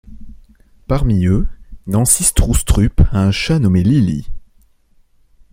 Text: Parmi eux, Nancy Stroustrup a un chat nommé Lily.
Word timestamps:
Parmi 0.87 1.27
eux, 1.27 1.47
Nancy 1.85 2.23
Stroustrup 2.23 3.01
a 3.11 3.19
un 3.23 3.29
chat 3.29 3.59
nommé 3.59 3.83
Lily. 3.83 4.25